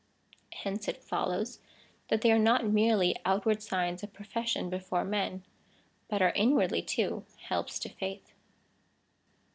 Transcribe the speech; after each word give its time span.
Hence 0.63 0.87
it 0.87 1.03
follows, 1.03 1.59
that 2.07 2.21
they 2.21 2.31
are 2.31 2.39
not 2.39 2.65
merely 2.65 3.15
outward 3.23 3.61
signs 3.61 4.01
of 4.01 4.11
profession 4.11 4.67
before 4.67 5.05
men, 5.05 5.43
but 6.07 6.23
are 6.23 6.33
inwardly, 6.35 6.81
too, 6.81 7.23
helps 7.49 7.77
to 7.77 7.89
faith. 7.89 8.33